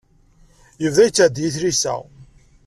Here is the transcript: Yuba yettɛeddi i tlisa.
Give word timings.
Yuba 0.81 1.01
yettɛeddi 1.05 1.43
i 1.47 1.49
tlisa. 1.55 1.95